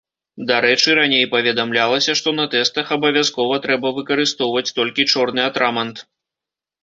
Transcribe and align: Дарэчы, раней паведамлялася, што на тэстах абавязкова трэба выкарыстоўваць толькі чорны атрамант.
Дарэчы, 0.49 0.93
раней 0.99 1.25
паведамлялася, 1.33 2.15
што 2.21 2.31
на 2.39 2.45
тэстах 2.53 2.85
абавязкова 2.97 3.59
трэба 3.65 3.87
выкарыстоўваць 3.97 4.67
толькі 4.79 5.05
чорны 5.17 5.41
атрамант. 5.51 5.97